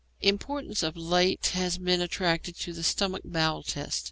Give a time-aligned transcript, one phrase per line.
[0.23, 3.99] Importance of late has been attached to the stomach bowel test.